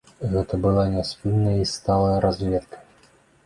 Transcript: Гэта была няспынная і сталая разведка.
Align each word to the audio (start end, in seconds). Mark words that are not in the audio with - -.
Гэта 0.29 0.57
была 0.63 0.85
няспынная 0.93 1.53
і 1.67 1.69
сталая 1.75 2.19
разведка. 2.29 2.85